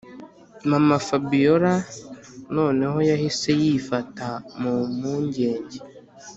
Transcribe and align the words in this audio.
mama-fabiora 0.69 1.73
noneho 2.55 2.97
yahise 3.09 3.49
yifata 3.61 4.27
mumpungege 4.59 5.77